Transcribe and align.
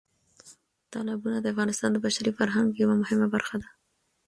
تالابونه 0.91 1.37
د 1.41 1.45
افغانستان 1.53 1.89
د 1.93 1.97
بشري 2.05 2.31
فرهنګ 2.37 2.67
یوه 2.81 2.95
مهمه 3.01 3.27
برخه 3.33 3.55
ده. 3.61 3.69